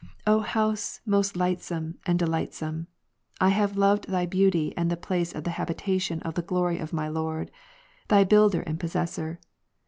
[0.25, 1.97] O house most lightsome Ps.
[2.05, 2.87] 26, and delightsome!
[3.17, 7.07] / have loved thy beauty and the place of the habitation of the glory of my
[7.07, 7.51] Lord,
[8.07, 9.39] thy builder and possessor.